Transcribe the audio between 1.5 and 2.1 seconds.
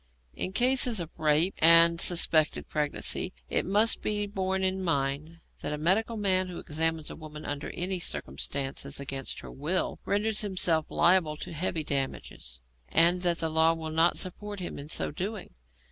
and